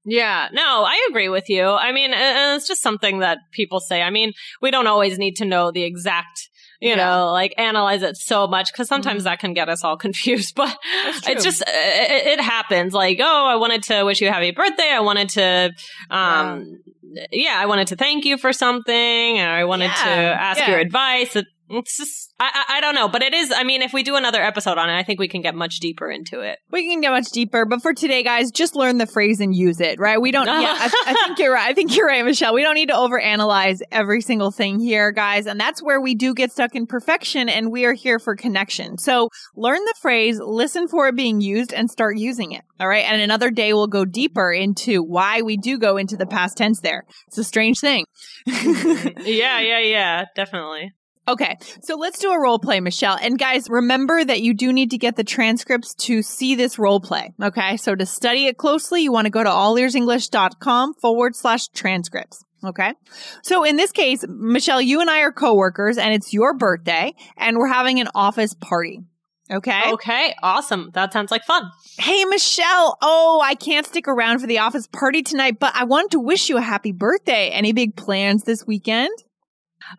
Yeah, 0.08 0.48
no, 0.52 0.84
I 0.86 1.08
agree 1.10 1.28
with 1.28 1.50
you. 1.50 1.64
I 1.64 1.92
mean, 1.92 2.12
it's 2.14 2.68
just 2.68 2.80
something 2.80 3.18
that 3.18 3.38
people 3.50 3.80
say. 3.80 4.02
I 4.02 4.10
mean, 4.10 4.32
we 4.62 4.70
don't 4.70 4.86
always 4.86 5.18
need 5.18 5.36
to 5.36 5.44
know 5.44 5.72
the 5.72 5.82
exact, 5.82 6.48
you 6.80 6.90
Yeah. 6.90 6.94
know, 6.96 7.32
like 7.32 7.54
analyze 7.58 8.02
it 8.02 8.16
so 8.16 8.46
much 8.46 8.72
because 8.72 8.86
sometimes 8.86 9.24
that 9.24 9.40
can 9.40 9.52
get 9.52 9.68
us 9.68 9.82
all 9.82 9.96
confused. 10.06 10.54
But 10.54 10.76
it's 11.26 11.42
just, 11.42 11.60
uh, 11.60 11.64
it, 11.68 12.38
it 12.38 12.40
happens. 12.40 12.92
Like, 12.94 13.18
oh, 13.20 13.46
I 13.46 13.56
wanted 13.56 13.82
to 13.84 14.04
wish 14.04 14.20
you 14.20 14.28
a 14.28 14.32
happy 14.32 14.52
birthday. 14.52 14.90
I 14.90 15.00
wanted 15.00 15.28
to, 15.30 15.72
um, 16.08 16.78
yeah, 17.32 17.56
I 17.58 17.66
wanted 17.66 17.88
to 17.88 17.96
thank 17.96 18.24
you 18.24 18.38
for 18.38 18.52
something, 18.52 19.40
or 19.40 19.48
I 19.48 19.64
wanted 19.64 19.88
to 19.90 20.08
ask 20.08 20.60
yeah. 20.60 20.70
your 20.70 20.78
advice. 20.78 21.34
It, 21.34 21.46
it's 21.68 21.96
just, 21.96 22.34
I, 22.38 22.50
I, 22.68 22.76
I 22.76 22.80
don't 22.80 22.94
know, 22.94 23.08
but 23.08 23.22
it 23.22 23.34
is. 23.34 23.52
I 23.54 23.64
mean, 23.64 23.82
if 23.82 23.92
we 23.92 24.02
do 24.02 24.16
another 24.16 24.40
episode 24.42 24.78
on 24.78 24.88
it, 24.88 24.96
I 24.96 25.02
think 25.02 25.18
we 25.18 25.28
can 25.28 25.42
get 25.42 25.54
much 25.54 25.80
deeper 25.80 26.10
into 26.10 26.40
it. 26.40 26.58
We 26.70 26.88
can 26.88 27.00
get 27.00 27.10
much 27.10 27.30
deeper, 27.30 27.64
but 27.64 27.82
for 27.82 27.92
today, 27.92 28.22
guys, 28.22 28.50
just 28.50 28.76
learn 28.76 28.98
the 28.98 29.06
phrase 29.06 29.40
and 29.40 29.54
use 29.54 29.80
it, 29.80 29.98
right? 29.98 30.20
We 30.20 30.30
don't, 30.30 30.46
yeah, 30.46 30.76
I, 30.78 30.90
I 31.06 31.14
think 31.26 31.38
you're 31.38 31.52
right. 31.52 31.68
I 31.68 31.74
think 31.74 31.96
you're 31.96 32.06
right, 32.06 32.24
Michelle. 32.24 32.54
We 32.54 32.62
don't 32.62 32.74
need 32.74 32.88
to 32.88 32.94
overanalyze 32.94 33.80
every 33.90 34.20
single 34.20 34.50
thing 34.50 34.78
here, 34.78 35.12
guys. 35.12 35.46
And 35.46 35.58
that's 35.58 35.82
where 35.82 36.00
we 36.00 36.14
do 36.14 36.34
get 36.34 36.52
stuck 36.52 36.74
in 36.74 36.86
perfection 36.86 37.48
and 37.48 37.70
we 37.70 37.84
are 37.84 37.94
here 37.94 38.18
for 38.18 38.36
connection. 38.36 38.98
So 38.98 39.30
learn 39.56 39.84
the 39.84 39.94
phrase, 40.00 40.38
listen 40.40 40.88
for 40.88 41.08
it 41.08 41.16
being 41.16 41.40
used 41.40 41.72
and 41.72 41.90
start 41.90 42.16
using 42.16 42.52
it. 42.52 42.62
All 42.78 42.88
right. 42.88 43.04
And 43.04 43.20
another 43.20 43.50
day 43.50 43.72
we'll 43.72 43.86
go 43.86 44.04
deeper 44.04 44.52
into 44.52 45.02
why 45.02 45.42
we 45.42 45.56
do 45.56 45.78
go 45.78 45.96
into 45.96 46.16
the 46.16 46.26
past 46.26 46.58
tense 46.58 46.80
there. 46.80 47.04
It's 47.28 47.38
a 47.38 47.44
strange 47.44 47.80
thing. 47.80 48.04
yeah, 48.46 49.60
yeah, 49.60 49.78
yeah, 49.78 50.24
definitely. 50.34 50.92
Okay, 51.28 51.56
so 51.82 51.96
let's 51.96 52.18
do 52.18 52.30
a 52.30 52.40
role 52.40 52.58
play, 52.58 52.80
Michelle. 52.80 53.18
And 53.20 53.38
guys, 53.38 53.68
remember 53.68 54.24
that 54.24 54.42
you 54.42 54.54
do 54.54 54.72
need 54.72 54.90
to 54.90 54.98
get 54.98 55.16
the 55.16 55.24
transcripts 55.24 55.94
to 56.06 56.22
see 56.22 56.54
this 56.54 56.78
role 56.78 57.00
play. 57.00 57.32
Okay, 57.42 57.76
so 57.76 57.94
to 57.94 58.06
study 58.06 58.46
it 58.46 58.58
closely, 58.58 59.02
you 59.02 59.12
want 59.12 59.26
to 59.26 59.30
go 59.30 59.42
to 59.42 59.50
allearsenglish.com 59.50 60.94
forward 60.94 61.34
slash 61.34 61.68
transcripts. 61.68 62.44
Okay. 62.64 62.94
So 63.42 63.64
in 63.64 63.76
this 63.76 63.92
case, 63.92 64.24
Michelle, 64.28 64.80
you 64.80 65.00
and 65.00 65.10
I 65.10 65.20
are 65.20 65.32
coworkers 65.32 65.98
and 65.98 66.12
it's 66.14 66.32
your 66.32 66.54
birthday 66.54 67.14
and 67.36 67.58
we're 67.58 67.68
having 67.68 68.00
an 68.00 68.08
office 68.14 68.54
party. 68.54 69.00
Okay. 69.50 69.92
Okay, 69.92 70.34
awesome. 70.42 70.90
That 70.94 71.12
sounds 71.12 71.30
like 71.30 71.44
fun. 71.44 71.70
Hey, 71.98 72.24
Michelle. 72.24 72.98
Oh, 73.00 73.40
I 73.44 73.54
can't 73.54 73.86
stick 73.86 74.08
around 74.08 74.40
for 74.40 74.48
the 74.48 74.58
office 74.58 74.88
party 74.88 75.22
tonight, 75.22 75.60
but 75.60 75.72
I 75.76 75.84
wanted 75.84 76.12
to 76.12 76.20
wish 76.20 76.48
you 76.48 76.56
a 76.56 76.62
happy 76.62 76.90
birthday. 76.90 77.50
Any 77.50 77.72
big 77.72 77.94
plans 77.94 78.42
this 78.42 78.66
weekend? 78.66 79.12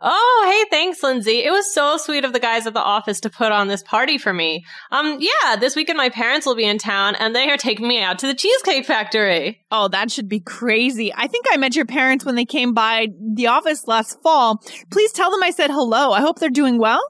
Oh, 0.01 0.45
hey, 0.47 0.69
thanks, 0.69 1.01
Lindsay. 1.01 1.43
It 1.43 1.51
was 1.51 1.73
so 1.73 1.97
sweet 1.97 2.25
of 2.25 2.33
the 2.33 2.39
guys 2.39 2.67
at 2.67 2.73
the 2.73 2.81
office 2.81 3.21
to 3.21 3.29
put 3.29 3.51
on 3.51 3.67
this 3.67 3.83
party 3.83 4.17
for 4.17 4.33
me. 4.33 4.65
Um, 4.91 5.19
yeah, 5.19 5.55
this 5.55 5.75
weekend 5.75 5.97
my 5.97 6.09
parents 6.09 6.45
will 6.45 6.55
be 6.55 6.65
in 6.65 6.77
town 6.77 7.15
and 7.15 7.35
they 7.35 7.49
are 7.49 7.57
taking 7.57 7.87
me 7.87 8.01
out 8.01 8.19
to 8.19 8.27
the 8.27 8.33
Cheesecake 8.33 8.85
Factory. 8.85 9.61
Oh, 9.71 9.87
that 9.89 10.11
should 10.11 10.27
be 10.27 10.39
crazy. 10.39 11.13
I 11.13 11.27
think 11.27 11.45
I 11.51 11.57
met 11.57 11.75
your 11.75 11.85
parents 11.85 12.25
when 12.25 12.35
they 12.35 12.45
came 12.45 12.73
by 12.73 13.07
the 13.35 13.47
office 13.47 13.87
last 13.87 14.21
fall. 14.21 14.61
Please 14.91 15.11
tell 15.11 15.31
them 15.31 15.43
I 15.43 15.51
said 15.51 15.71
hello. 15.71 16.11
I 16.11 16.21
hope 16.21 16.39
they're 16.39 16.49
doing 16.49 16.79
well. 16.79 17.01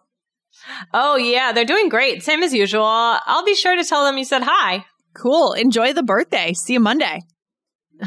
Oh, 0.94 1.16
yeah, 1.16 1.52
they're 1.52 1.66
doing 1.66 1.90
great. 1.90 2.24
Same 2.24 2.44
as 2.44 2.54
usual. 2.54 2.84
I'll 2.84 3.46
be 3.46 3.56
sure 3.56 3.76
to 3.76 3.84
tell 3.84 4.06
them 4.06 4.18
you 4.18 4.26
said 4.26 4.44
hi. 4.44 4.86
Cool. 5.14 5.54
Enjoy 5.54 5.94
the 5.94 6.04
birthday. 6.04 6.54
See 6.54 6.74
you 6.74 6.80
Monday. 6.80 7.22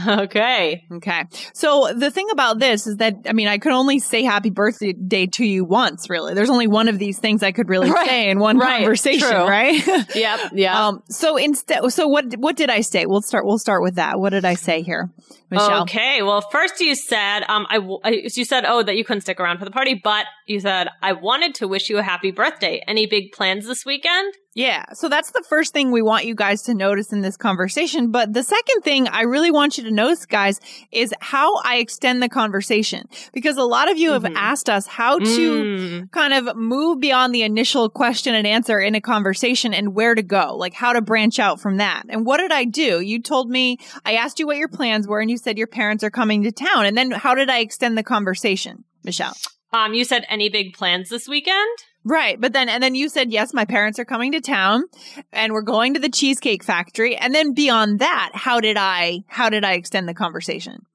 Okay. 0.08 0.84
Okay. 0.92 1.24
So 1.54 1.92
the 1.94 2.10
thing 2.10 2.28
about 2.30 2.58
this 2.58 2.86
is 2.86 2.96
that, 2.96 3.14
I 3.26 3.32
mean, 3.32 3.48
I 3.48 3.58
could 3.58 3.72
only 3.72 3.98
say 3.98 4.22
happy 4.22 4.50
birthday 4.50 5.26
to 5.26 5.44
you 5.44 5.64
once, 5.64 6.08
really. 6.08 6.34
There's 6.34 6.50
only 6.50 6.66
one 6.66 6.88
of 6.88 6.98
these 6.98 7.18
things 7.18 7.42
I 7.42 7.52
could 7.52 7.68
really 7.68 7.90
Right. 8.00 8.08
say 8.08 8.30
in 8.30 8.38
one 8.38 8.58
Right. 8.58 8.78
conversation, 8.80 9.28
True. 9.28 9.46
right? 9.48 9.86
Yep. 10.14 10.40
Yeah. 10.54 10.86
Um, 10.88 11.02
so 11.08 11.36
instead, 11.36 11.90
so 11.92 12.08
what, 12.08 12.34
what 12.38 12.56
did 12.56 12.70
I 12.70 12.80
say? 12.82 13.06
We'll 13.06 13.22
start, 13.22 13.44
we'll 13.46 13.58
start 13.58 13.82
with 13.82 13.96
that. 13.96 14.18
What 14.18 14.30
did 14.30 14.44
I 14.44 14.54
say 14.54 14.82
here, 14.82 15.10
Michelle? 15.50 15.82
Okay. 15.82 16.22
Well, 16.22 16.40
first 16.40 16.80
you 16.80 16.94
said, 16.94 17.40
um, 17.48 17.66
I, 17.68 17.78
I- 18.04 18.22
you 18.34 18.44
said, 18.44 18.64
oh, 18.66 18.82
that 18.82 18.96
you 18.96 19.04
couldn't 19.04 19.22
stick 19.22 19.40
around 19.40 19.58
for 19.58 19.64
the 19.64 19.70
party, 19.70 20.00
but 20.02 20.26
you 20.46 20.60
said, 20.60 20.88
I 21.02 21.12
wanted 21.12 21.54
to 21.56 21.68
wish 21.68 21.88
you 21.90 21.98
a 21.98 22.02
happy 22.02 22.30
birthday. 22.30 22.82
Any 22.86 23.06
big 23.06 23.32
plans 23.32 23.66
this 23.66 23.84
weekend? 23.84 24.34
Yeah. 24.54 24.84
So 24.94 25.08
that's 25.08 25.30
the 25.30 25.44
first 25.48 25.72
thing 25.72 25.92
we 25.92 26.02
want 26.02 26.24
you 26.24 26.34
guys 26.34 26.62
to 26.62 26.74
notice 26.74 27.12
in 27.12 27.20
this 27.20 27.36
conversation. 27.36 28.10
But 28.10 28.32
the 28.32 28.42
second 28.42 28.80
thing 28.82 29.06
I 29.06 29.22
really 29.22 29.52
want 29.52 29.78
you 29.78 29.84
to 29.84 29.92
notice, 29.92 30.26
guys, 30.26 30.60
is 30.90 31.14
how 31.20 31.56
I 31.58 31.76
extend 31.76 32.20
the 32.20 32.28
conversation. 32.28 33.08
Because 33.32 33.56
a 33.56 33.62
lot 33.62 33.88
of 33.88 33.96
you 33.96 34.10
have 34.10 34.24
Mhm. 34.24 34.34
asked 34.34 34.68
us 34.68 34.88
how 34.88 35.20
to 35.20 35.24
Mm. 36.04 36.10
kind 36.10 36.34
of 36.34 36.56
move 36.56 36.98
beyond 36.98 37.32
the 37.32 37.42
initial 37.42 37.88
question 37.88 38.34
and 38.34 38.44
answer 38.44 38.80
in 38.80 38.96
a 38.96 39.00
conversation 39.00 39.72
and 39.72 39.94
where 39.94 40.16
to 40.16 40.22
go, 40.22 40.56
like 40.56 40.74
how 40.74 40.92
to 40.92 41.00
branch 41.00 41.38
out 41.38 41.60
from 41.60 41.76
that. 41.76 42.02
And 42.08 42.26
what 42.26 42.38
did 42.38 42.50
I 42.50 42.64
do? 42.64 43.00
You 43.00 43.22
told 43.22 43.50
me, 43.50 43.78
I 44.04 44.14
asked 44.14 44.40
you 44.40 44.46
what 44.48 44.56
your 44.56 44.68
plans 44.68 45.06
were 45.06 45.20
and 45.20 45.30
you 45.30 45.36
said 45.36 45.58
your 45.58 45.68
parents 45.68 46.02
are 46.02 46.10
coming 46.10 46.42
to 46.42 46.50
town. 46.50 46.86
And 46.86 46.98
then 46.98 47.12
how 47.12 47.36
did 47.36 47.48
I 47.50 47.60
extend 47.60 47.96
the 47.96 48.02
conversation, 48.02 48.82
Michelle? 49.04 49.36
Um, 49.72 49.94
you 49.94 50.04
said 50.04 50.26
any 50.28 50.48
big 50.48 50.74
plans 50.74 51.08
this 51.08 51.28
weekend? 51.28 51.68
Right. 52.04 52.40
But 52.40 52.52
then, 52.52 52.68
and 52.68 52.82
then 52.82 52.94
you 52.94 53.08
said, 53.08 53.30
yes, 53.30 53.52
my 53.52 53.64
parents 53.64 53.98
are 53.98 54.04
coming 54.04 54.32
to 54.32 54.40
town 54.40 54.84
and 55.32 55.52
we're 55.52 55.62
going 55.62 55.94
to 55.94 56.00
the 56.00 56.08
Cheesecake 56.08 56.64
Factory. 56.64 57.16
And 57.16 57.34
then 57.34 57.52
beyond 57.52 57.98
that, 57.98 58.30
how 58.34 58.60
did 58.60 58.76
I, 58.78 59.20
how 59.26 59.50
did 59.50 59.64
I 59.64 59.74
extend 59.74 60.08
the 60.08 60.14
conversation? 60.14 60.86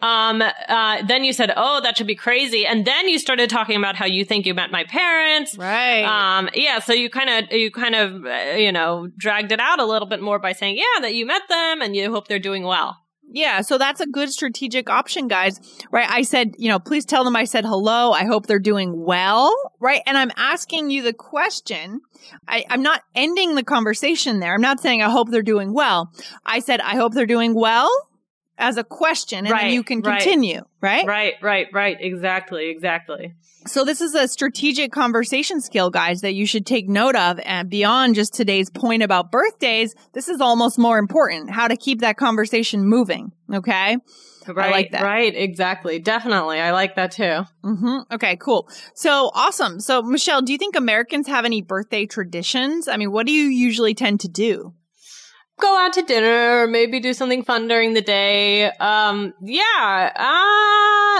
Um, 0.00 0.42
uh, 0.42 1.02
then 1.06 1.24
you 1.24 1.32
said, 1.32 1.52
oh, 1.56 1.80
that 1.82 1.96
should 1.96 2.06
be 2.06 2.14
crazy. 2.14 2.66
And 2.66 2.84
then 2.84 3.08
you 3.08 3.18
started 3.18 3.50
talking 3.50 3.76
about 3.76 3.96
how 3.96 4.06
you 4.06 4.24
think 4.24 4.46
you 4.46 4.54
met 4.54 4.70
my 4.70 4.84
parents. 4.84 5.56
Right. 5.58 6.04
Um, 6.04 6.48
yeah, 6.54 6.78
so 6.78 6.92
you 6.92 7.10
kind 7.10 7.30
of, 7.30 7.52
you 7.52 7.70
kind 7.72 7.94
of, 7.96 8.24
uh, 8.24 8.56
you 8.56 8.70
know, 8.70 9.08
dragged 9.16 9.50
it 9.50 9.58
out 9.60 9.80
a 9.80 9.84
little 9.84 10.06
bit 10.06 10.22
more 10.22 10.38
by 10.38 10.52
saying, 10.52 10.76
yeah, 10.76 11.00
that 11.00 11.14
you 11.14 11.26
met 11.26 11.42
them 11.48 11.82
and 11.82 11.96
you 11.96 12.12
hope 12.12 12.28
they're 12.28 12.38
doing 12.38 12.62
well. 12.62 12.96
Yeah. 13.30 13.60
So 13.60 13.78
that's 13.78 14.00
a 14.00 14.06
good 14.06 14.30
strategic 14.30 14.88
option, 14.88 15.28
guys. 15.28 15.60
Right. 15.90 16.08
I 16.08 16.22
said, 16.22 16.54
you 16.58 16.68
know, 16.68 16.78
please 16.78 17.04
tell 17.04 17.24
them 17.24 17.36
I 17.36 17.44
said 17.44 17.64
hello. 17.64 18.12
I 18.12 18.24
hope 18.24 18.46
they're 18.46 18.58
doing 18.58 19.04
well. 19.04 19.54
Right. 19.80 20.02
And 20.06 20.16
I'm 20.16 20.32
asking 20.36 20.90
you 20.90 21.02
the 21.02 21.12
question. 21.12 22.00
I, 22.46 22.64
I'm 22.70 22.82
not 22.82 23.02
ending 23.14 23.54
the 23.54 23.62
conversation 23.62 24.40
there. 24.40 24.54
I'm 24.54 24.60
not 24.60 24.80
saying 24.80 25.02
I 25.02 25.10
hope 25.10 25.30
they're 25.30 25.42
doing 25.42 25.72
well. 25.72 26.12
I 26.44 26.60
said, 26.60 26.80
I 26.80 26.96
hope 26.96 27.14
they're 27.14 27.26
doing 27.26 27.54
well 27.54 27.90
as 28.58 28.76
a 28.76 28.84
question 28.84 29.38
and 29.38 29.46
then 29.46 29.54
Right, 29.54 29.72
you 29.72 29.82
can 29.82 30.02
continue. 30.02 30.62
Right. 30.80 31.06
Right, 31.06 31.34
right, 31.40 31.66
right. 31.72 31.96
Exactly, 32.00 32.68
exactly. 32.68 33.34
So 33.66 33.84
this 33.84 34.00
is 34.00 34.14
a 34.14 34.28
strategic 34.28 34.92
conversation 34.92 35.60
skill, 35.60 35.90
guys, 35.90 36.22
that 36.22 36.34
you 36.34 36.46
should 36.46 36.64
take 36.66 36.88
note 36.88 37.16
of. 37.16 37.38
And 37.44 37.68
beyond 37.68 38.14
just 38.14 38.34
today's 38.34 38.70
point 38.70 39.02
about 39.02 39.30
birthdays, 39.30 39.94
this 40.12 40.28
is 40.28 40.40
almost 40.40 40.78
more 40.78 40.98
important, 40.98 41.50
how 41.50 41.68
to 41.68 41.76
keep 41.76 42.00
that 42.00 42.16
conversation 42.16 42.84
moving. 42.86 43.32
Okay. 43.52 43.98
Right, 44.46 44.70
like 44.70 44.92
that. 44.92 45.02
Right, 45.02 45.34
exactly. 45.34 45.98
Definitely. 45.98 46.58
I 46.58 46.72
like 46.72 46.96
that 46.96 47.10
too. 47.12 47.42
hmm 47.62 47.98
Okay, 48.10 48.36
cool. 48.36 48.68
So 48.94 49.30
awesome. 49.34 49.78
So 49.80 50.00
Michelle, 50.00 50.40
do 50.40 50.52
you 50.52 50.58
think 50.58 50.74
Americans 50.74 51.26
have 51.26 51.44
any 51.44 51.60
birthday 51.60 52.06
traditions? 52.06 52.88
I 52.88 52.96
mean, 52.96 53.12
what 53.12 53.26
do 53.26 53.32
you 53.32 53.44
usually 53.48 53.94
tend 53.94 54.20
to 54.20 54.28
do? 54.28 54.72
Go 55.58 55.76
out 55.78 55.92
to 55.94 56.02
dinner, 56.02 56.62
or 56.62 56.66
maybe 56.68 57.00
do 57.00 57.12
something 57.12 57.42
fun 57.42 57.66
during 57.68 57.94
the 57.94 58.00
day. 58.00 58.70
Um, 58.70 59.34
yeah, 59.42 60.12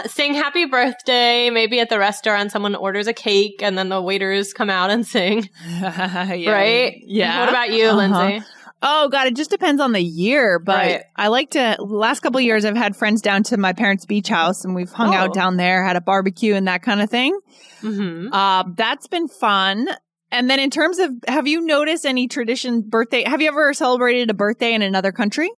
uh, 0.04 0.09
sing 0.09 0.35
happy 0.35 0.64
birthday. 0.64 1.50
Maybe 1.50 1.80
at 1.80 1.88
the 1.88 1.99
restaurant, 1.99 2.52
someone 2.52 2.75
orders 2.76 3.07
a 3.09 3.12
cake 3.12 3.61
and 3.62 3.76
then 3.76 3.88
the 3.88 4.00
waiters 4.00 4.52
come 4.52 4.71
out 4.71 4.90
and 4.90 5.07
sing. 5.07 5.49
Yeah. 5.68 6.50
Right? 6.52 7.02
Yeah. 7.04 7.40
What 7.40 7.49
about 7.49 7.71
you, 7.71 7.87
Uh-huh. 7.88 7.97
Lindsay? 8.28 8.47
Oh 8.80 9.09
god, 9.09 9.26
it 9.26 9.35
just 9.35 9.50
depends 9.50 9.80
on 9.80 9.90
the 9.90 10.00
year, 10.00 10.61
but 10.61 10.76
Right. 10.76 11.02
I 11.16 11.26
like 11.28 11.50
to 11.50 11.76
last 11.80 12.21
couple 12.21 12.38
of 12.38 12.45
years 12.45 12.64
I've 12.64 12.76
had 12.76 12.95
friends 12.95 13.21
down 13.21 13.42
to 13.45 13.57
my 13.57 13.73
parents' 13.73 14.07
beach 14.07 14.28
house 14.28 14.64
and 14.64 14.73
we've 14.73 14.92
hung 14.92 15.09
Oh. 15.09 15.18
out 15.18 15.35
down 15.35 15.57
there, 15.57 15.83
had 15.85 15.97
a 15.97 16.00
barbecue 16.00 16.54
and 16.54 16.68
that 16.68 16.83
kind 16.83 17.02
of 17.02 17.11
thing. 17.11 17.37
Mm-hmm. 17.83 18.33
Uh, 18.33 18.62
that's 18.76 19.09
been 19.09 19.26
fun. 19.26 19.88
And 20.30 20.50
then 20.50 20.61
in 20.61 20.70
terms 20.70 20.99
of 20.99 21.11
have 21.26 21.47
you 21.49 21.61
noticed 21.62 22.04
any 22.04 22.28
tradition 22.28 22.82
birthday 22.82 23.25
have 23.26 23.40
you 23.40 23.49
ever 23.49 23.73
celebrated 23.75 24.30
a 24.30 24.35
birthday 24.35 24.75
in 24.75 24.82
another 24.82 25.12
country? 25.12 25.50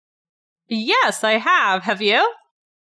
Yes, 0.68 1.24
I 1.24 1.32
have. 1.32 1.82
Have 1.82 2.00
you? 2.02 2.24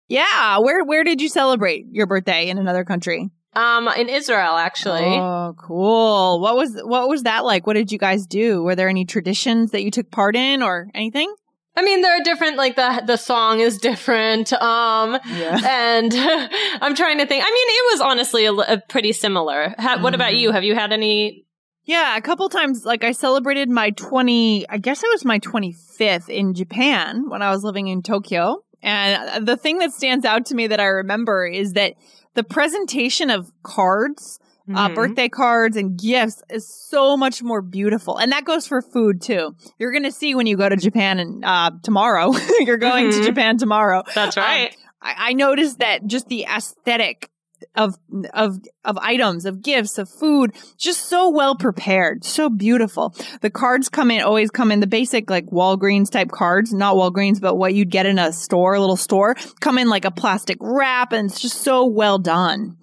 Yeah, 0.09 0.59
where 0.59 0.85
where 0.85 1.05
did 1.05 1.21
you 1.21 1.29
celebrate 1.29 1.87
your 1.91 2.07
birthday 2.07 2.49
in 2.49 2.59
another 2.59 2.85
country? 2.85 3.31
Um, 3.55 3.89
in 3.89 4.09
Israel, 4.11 4.57
actually. 4.57 5.05
Oh, 5.05 5.55
cool. 5.59 6.41
What 6.41 6.57
was 6.57 6.79
what 6.85 7.09
was 7.09 7.23
that 7.23 7.45
like? 7.45 7.67
What 7.67 7.75
did 7.75 7.91
you 7.91 7.99
guys 7.99 8.27
do? 8.27 8.63
Were 8.63 8.75
there 8.77 8.89
any 8.89 9.05
traditions 9.05 9.71
that 9.71 9.83
you 9.83 9.91
took 9.91 10.11
part 10.11 10.37
in 10.37 10.63
or 10.63 10.89
anything? 10.95 11.35
I 11.79 11.83
mean, 11.83 12.01
there 12.03 12.19
are 12.19 12.23
different, 12.23 12.57
like 12.57 12.77
the 12.77 13.03
the 13.07 13.17
song 13.17 13.61
is 13.61 13.79
different. 13.79 14.53
Um, 14.53 15.19
Yeah. 15.27 15.61
and 15.67 16.13
I'm 16.83 16.95
trying 16.95 17.19
to 17.19 17.27
think. 17.27 17.45
I 17.47 17.51
mean, 17.51 17.69
it 17.69 17.93
was 17.95 18.01
honestly 18.03 18.45
a, 18.47 18.53
a 18.53 18.83
pretty 18.89 19.13
similar. 19.13 19.75
Ha- 19.79 19.99
What 20.01 20.15
about 20.15 20.33
Mm-hmm. 20.33 20.39
you? 20.41 20.53
Have 20.53 20.65
you 20.65 20.75
had 20.75 20.93
any? 20.93 21.46
Yeah, 21.87 22.17
a 22.17 22.21
couple 22.21 22.49
times. 22.49 22.85
Like 22.85 23.05
I 23.05 23.13
celebrated 23.13 23.69
my 23.71 23.91
20, 23.91 24.69
I 24.69 24.79
guess 24.79 25.03
it 25.03 25.09
was 25.13 25.25
my 25.25 25.39
25th 25.39 26.29
in 26.29 26.53
Japan 26.55 27.29
when 27.31 27.43
I 27.43 27.51
was 27.51 27.63
living 27.65 27.87
in 27.89 28.03
Tokyo. 28.03 28.63
And 28.83 29.47
the 29.47 29.57
thing 29.57 29.79
that 29.79 29.93
stands 29.93 30.25
out 30.25 30.47
to 30.47 30.55
me 30.55 30.67
that 30.67 30.81
I 30.81 30.85
remember 30.87 31.47
is 31.47 31.73
that 31.73 31.95
the 32.35 32.45
presentation 32.45 33.31
of 33.31 33.51
cards, 33.63 34.39
uh, 34.75 34.89
Mhm. 34.89 34.95
birthday 34.95 35.29
cards 35.29 35.77
and 35.77 35.97
gifts 35.99 36.43
is 36.51 36.69
so 36.69 37.17
much 37.17 37.43
more 37.43 37.63
beautiful. 37.63 38.17
And 38.19 38.33
that 38.33 38.45
goes 38.45 38.67
for 38.67 38.83
food 38.83 39.23
too. 39.23 39.55
You're 39.79 39.93
going 39.93 40.03
to 40.03 40.13
see 40.13 40.35
when 40.35 40.47
you 40.47 40.57
go 40.57 40.69
to 40.69 40.77
Japan 40.77 41.19
and, 41.21 41.45
uh, 41.45 41.71
tomorrow, 41.85 42.33
you're 42.61 42.77
going 42.79 43.11
to 43.13 43.19
Mhm. 43.21 43.25
Japan 43.25 43.59
tomorrow. 43.59 44.03
That's 44.15 44.37
Um, 44.37 44.43
right. 44.45 44.77
I, 45.01 45.15
I 45.31 45.33
noticed 45.35 45.79
that 45.79 46.07
just 46.07 46.29
the 46.29 46.45
aesthetic 46.45 47.31
of 47.75 47.97
of 48.35 48.61
of 48.85 48.99
items, 48.99 49.45
of 49.45 49.63
gifts, 49.63 49.99
of 49.99 50.09
food, 50.09 50.53
just 50.77 51.09
so 51.09 51.29
well 51.29 51.55
prepared, 51.57 52.25
so 52.25 52.49
beautiful. 52.49 53.15
The 53.41 53.51
cards 53.51 53.89
come 53.89 54.11
in 54.11 54.23
always 54.23 54.51
come 54.51 54.73
in 54.73 54.81
the 54.81 54.87
basic 54.87 55.31
like 55.31 55.47
Walgreens 55.47 56.11
type 56.11 56.31
cards, 56.31 56.73
not 56.73 56.97
Walgreens, 56.97 57.41
but 57.41 57.57
what 57.57 57.75
you'd 57.75 57.91
get 57.91 58.07
in 58.07 58.19
a 58.19 58.33
store, 58.33 58.75
a 58.75 58.81
little 58.81 58.97
store, 58.97 59.37
come 59.61 59.79
in 59.79 59.89
like 59.89 60.05
a 60.05 60.11
plastic 60.11 60.59
wrap, 60.61 61.13
and 61.13 61.31
it's 61.31 61.41
just 61.41 61.63
so 61.63 61.87
well 61.87 62.19
done. 62.19 62.77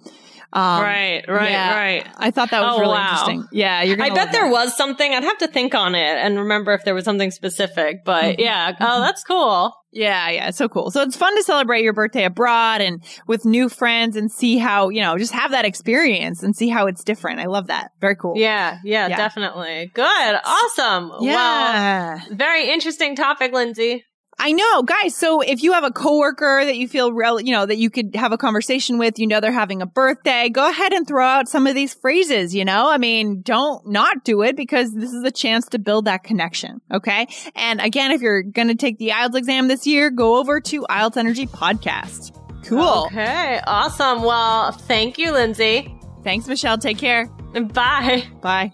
Um, 0.55 0.81
right, 0.83 1.23
right, 1.27 1.49
yeah, 1.51 1.75
right. 1.75 2.07
I 2.15 2.29
thought 2.29 2.51
that 2.51 2.61
was 2.61 2.75
Oh, 2.75 2.79
really 2.81 2.93
wow. 2.93 3.09
interesting. 3.09 3.47
Yeah, 3.51 3.81
you're. 3.81 3.95
I 3.95 4.09
Gonna 4.09 4.21
I 4.21 4.23
bet 4.25 4.31
there 4.33 4.43
that. 4.43 4.51
was 4.51 4.77
something. 4.77 5.11
I'd 5.11 5.23
have 5.23 5.39
to 5.39 5.47
think 5.47 5.73
on 5.73 5.95
it 5.95 6.17
and 6.17 6.37
remember 6.37 6.73
if 6.73 6.85
there 6.85 6.93
was 6.93 7.05
something 7.05 7.31
specific. 7.31 8.05
But 8.05 8.37
Mhm. 8.37 8.39
yeah, 8.39 8.73
oh, 8.79 9.01
that's 9.01 9.23
cool. 9.23 9.73
Yeah, 9.91 10.29
yeah, 10.29 10.51
so 10.51 10.69
cool. 10.69 10.91
So 10.91 11.01
it's 11.01 11.15
fun 11.17 11.35
to 11.37 11.43
celebrate 11.43 11.83
your 11.83 11.93
birthday 11.93 12.25
abroad 12.25 12.81
and 12.81 13.03
with 13.27 13.45
new 13.45 13.67
friends 13.67 14.15
and 14.15 14.31
see 14.31 14.57
how, 14.57 14.89
you 14.89 15.01
know, 15.01 15.17
just 15.17 15.33
have 15.33 15.51
that 15.51 15.65
experience 15.65 16.43
and 16.43 16.55
see 16.55 16.69
how 16.69 16.85
it's 16.87 17.03
different. 17.03 17.39
I 17.39 17.45
love 17.45 17.67
that. 17.67 17.89
Very 17.99 18.15
cool. 18.15 18.33
Yeah, 18.37 18.77
yeah, 18.83 19.07
Yeah. 19.07 19.17
definitely. 19.17 19.91
Good, 19.93 20.39
awesome. 20.45 21.09
Well, 21.09 21.23
Yeah. 21.23 22.19
very 22.31 22.69
interesting 22.71 23.15
topic, 23.15 23.53
Lindsay. 23.53 24.03
I 24.45 24.51
know, 24.51 24.83
guys. 24.83 25.15
So 25.15 25.39
if 25.39 25.63
you 25.63 25.71
have 25.71 25.85
a 25.85 25.91
coworker 25.91 26.65
that 26.65 26.75
you 26.75 26.89
feel 26.89 27.13
real, 27.13 27.39
you 27.39 27.53
know, 27.53 27.65
that 27.65 27.77
you 27.77 27.89
could 27.89 28.13
have 28.13 28.33
a 28.33 28.37
conversation 28.37 28.97
with, 28.97 29.17
you 29.17 29.25
know, 29.25 29.39
they're 29.39 29.53
having 29.53 29.81
a 29.81 29.85
birthday, 29.85 30.49
go 30.49 30.69
ahead 30.69 30.91
and 30.91 31.07
throw 31.07 31.25
out 31.25 31.47
some 31.47 31.65
of 31.65 31.75
these 31.75 31.93
phrases, 31.93 32.53
you 32.53 32.65
know? 32.65 32.89
I 32.89 32.97
mean, 32.97 33.41
don't 33.41 33.87
not 33.87 34.25
do 34.25 34.41
it 34.41 34.57
because 34.57 34.91
this 34.91 35.13
is 35.13 35.23
a 35.23 35.31
chance 35.31 35.67
to 35.67 35.79
build 35.79 36.03
that 36.05 36.25
connection. 36.25 36.81
Okay. 36.93 37.25
And 37.55 37.79
again, 37.79 38.11
if 38.11 38.19
you're 38.19 38.43
going 38.43 38.67
to 38.67 38.75
take 38.75 38.97
the 38.97 39.11
IELTS 39.11 39.37
exam 39.37 39.69
this 39.69 39.87
year, 39.87 40.09
go 40.09 40.37
over 40.37 40.59
to 40.59 40.81
IELTS 40.89 41.15
Energy 41.15 41.47
Podcast. 41.47 42.37
Cool. 42.65 43.05
Okay, 43.05 43.61
awesome. 43.65 44.23
Well, 44.23 44.73
thank 44.73 45.17
you, 45.17 45.31
Lindsay. 45.31 45.97
Thanks, 46.25 46.47
Michelle. 46.47 46.77
Take 46.77 46.97
care. 46.97 47.27
Bye. 47.53 48.27
Bye. 48.41 48.73